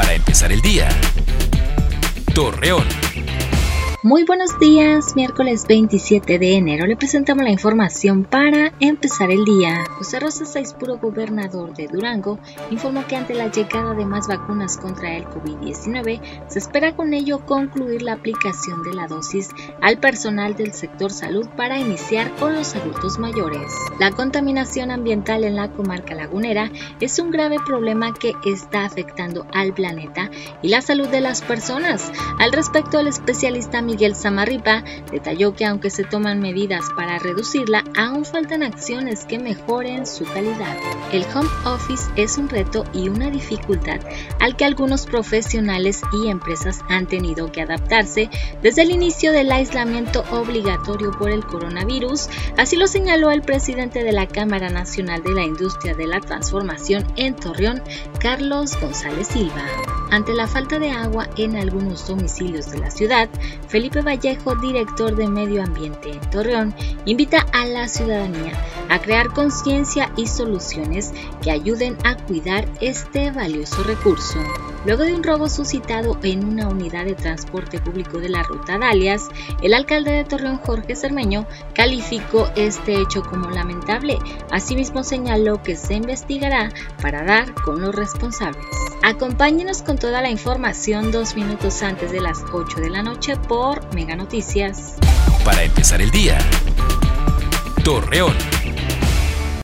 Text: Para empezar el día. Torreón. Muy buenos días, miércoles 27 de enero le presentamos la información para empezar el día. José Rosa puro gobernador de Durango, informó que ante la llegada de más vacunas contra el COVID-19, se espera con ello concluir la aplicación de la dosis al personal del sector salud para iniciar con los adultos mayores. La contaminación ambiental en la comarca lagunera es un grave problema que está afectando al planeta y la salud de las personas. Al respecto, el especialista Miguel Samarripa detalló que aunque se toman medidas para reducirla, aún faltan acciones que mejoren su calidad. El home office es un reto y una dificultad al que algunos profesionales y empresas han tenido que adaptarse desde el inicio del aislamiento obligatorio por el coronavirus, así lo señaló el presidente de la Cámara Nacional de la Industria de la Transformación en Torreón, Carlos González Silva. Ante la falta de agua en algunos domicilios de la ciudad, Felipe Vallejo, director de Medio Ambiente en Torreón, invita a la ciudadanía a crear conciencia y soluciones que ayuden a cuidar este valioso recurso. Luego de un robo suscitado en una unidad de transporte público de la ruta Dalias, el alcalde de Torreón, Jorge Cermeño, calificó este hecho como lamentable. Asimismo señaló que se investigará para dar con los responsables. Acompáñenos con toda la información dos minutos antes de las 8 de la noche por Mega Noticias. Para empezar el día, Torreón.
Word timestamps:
Para 0.00 0.14
empezar 0.14 0.50
el 0.50 0.62
día. 0.62 0.88
Torreón. 2.32 3.09
Muy 4.02 4.24
buenos 4.24 4.58
días, 4.58 5.14
miércoles 5.14 5.66
27 5.68 6.38
de 6.38 6.56
enero 6.56 6.86
le 6.86 6.96
presentamos 6.96 7.44
la 7.44 7.50
información 7.50 8.24
para 8.24 8.72
empezar 8.80 9.30
el 9.30 9.44
día. 9.44 9.84
José 9.98 10.18
Rosa 10.20 10.44
puro 10.78 10.96
gobernador 10.96 11.74
de 11.74 11.86
Durango, 11.86 12.38
informó 12.70 13.06
que 13.06 13.16
ante 13.16 13.34
la 13.34 13.48
llegada 13.48 13.92
de 13.92 14.06
más 14.06 14.26
vacunas 14.26 14.78
contra 14.78 15.14
el 15.14 15.26
COVID-19, 15.26 16.18
se 16.48 16.58
espera 16.58 16.96
con 16.96 17.12
ello 17.12 17.44
concluir 17.44 18.00
la 18.00 18.14
aplicación 18.14 18.82
de 18.84 18.94
la 18.94 19.06
dosis 19.06 19.50
al 19.82 19.98
personal 19.98 20.56
del 20.56 20.72
sector 20.72 21.12
salud 21.12 21.46
para 21.54 21.78
iniciar 21.78 22.34
con 22.36 22.54
los 22.54 22.74
adultos 22.74 23.18
mayores. 23.18 23.70
La 23.98 24.12
contaminación 24.12 24.90
ambiental 24.90 25.44
en 25.44 25.56
la 25.56 25.72
comarca 25.72 26.14
lagunera 26.14 26.70
es 27.00 27.18
un 27.18 27.30
grave 27.30 27.58
problema 27.66 28.14
que 28.14 28.32
está 28.46 28.86
afectando 28.86 29.46
al 29.52 29.74
planeta 29.74 30.30
y 30.62 30.68
la 30.68 30.80
salud 30.80 31.08
de 31.08 31.20
las 31.20 31.42
personas. 31.42 32.10
Al 32.38 32.52
respecto, 32.52 32.98
el 32.98 33.08
especialista 33.08 33.82
Miguel 33.90 34.14
Samarripa 34.14 34.84
detalló 35.10 35.54
que 35.54 35.64
aunque 35.64 35.90
se 35.90 36.04
toman 36.04 36.38
medidas 36.38 36.84
para 36.94 37.18
reducirla, 37.18 37.82
aún 37.96 38.24
faltan 38.24 38.62
acciones 38.62 39.24
que 39.24 39.40
mejoren 39.40 40.06
su 40.06 40.24
calidad. 40.24 40.76
El 41.12 41.24
home 41.34 41.50
office 41.64 42.08
es 42.14 42.38
un 42.38 42.48
reto 42.48 42.84
y 42.92 43.08
una 43.08 43.30
dificultad 43.30 43.98
al 44.38 44.56
que 44.56 44.64
algunos 44.64 45.06
profesionales 45.06 46.02
y 46.12 46.28
empresas 46.28 46.80
han 46.88 47.06
tenido 47.06 47.50
que 47.50 47.62
adaptarse 47.62 48.30
desde 48.62 48.82
el 48.82 48.92
inicio 48.92 49.32
del 49.32 49.50
aislamiento 49.50 50.24
obligatorio 50.30 51.10
por 51.10 51.30
el 51.30 51.44
coronavirus, 51.44 52.28
así 52.56 52.76
lo 52.76 52.86
señaló 52.86 53.32
el 53.32 53.42
presidente 53.42 54.04
de 54.04 54.12
la 54.12 54.28
Cámara 54.28 54.70
Nacional 54.70 55.24
de 55.24 55.34
la 55.34 55.42
Industria 55.42 55.94
de 55.94 56.06
la 56.06 56.20
Transformación 56.20 57.04
en 57.16 57.34
Torreón, 57.34 57.82
Carlos 58.20 58.80
González 58.80 59.26
Silva. 59.26 59.64
Ante 60.10 60.34
la 60.34 60.48
falta 60.48 60.78
de 60.78 60.90
agua 60.90 61.28
en 61.36 61.56
algunos 61.56 62.06
domicilios 62.06 62.70
de 62.70 62.78
la 62.78 62.90
ciudad, 62.90 63.28
Felipe 63.68 64.02
Vallejo, 64.02 64.56
director 64.56 65.14
de 65.14 65.28
Medio 65.28 65.62
Ambiente 65.62 66.10
en 66.10 66.30
Torreón, 66.30 66.74
invita 67.04 67.46
a 67.52 67.64
la 67.66 67.86
ciudadanía 67.86 68.52
a 68.88 69.00
crear 69.00 69.28
conciencia 69.28 70.12
y 70.16 70.26
soluciones 70.26 71.12
que 71.42 71.52
ayuden 71.52 71.96
a 72.04 72.16
cuidar 72.16 72.68
este 72.80 73.30
valioso 73.30 73.82
recurso. 73.84 74.38
Luego 74.84 75.04
de 75.04 75.14
un 75.14 75.22
robo 75.22 75.48
suscitado 75.48 76.18
en 76.22 76.44
una 76.44 76.68
unidad 76.68 77.04
de 77.04 77.14
transporte 77.14 77.78
público 77.80 78.18
de 78.18 78.30
la 78.30 78.42
ruta 78.42 78.78
Dalias, 78.78 79.28
el 79.62 79.74
alcalde 79.74 80.12
de 80.12 80.24
Torreón, 80.24 80.58
Jorge 80.58 80.96
Cermeño, 80.96 81.46
calificó 81.74 82.50
este 82.56 83.00
hecho 83.00 83.22
como 83.22 83.50
lamentable. 83.50 84.18
Asimismo 84.50 85.02
señaló 85.02 85.62
que 85.62 85.76
se 85.76 85.94
investigará 85.94 86.70
para 87.02 87.24
dar 87.24 87.52
con 87.54 87.80
los 87.80 87.94
responsables. 87.94 88.64
Acompáñenos 89.02 89.82
con 89.82 89.98
toda 89.98 90.22
la 90.22 90.30
información 90.30 91.10
dos 91.10 91.34
minutos 91.34 91.82
antes 91.82 92.10
de 92.12 92.20
las 92.20 92.38
8 92.52 92.80
de 92.80 92.90
la 92.90 93.02
noche 93.02 93.36
por 93.36 93.94
Mega 93.94 94.16
Noticias. 94.16 94.96
Para 95.44 95.62
empezar 95.62 96.00
el 96.00 96.10
día, 96.10 96.38
Torreón. 97.84 98.36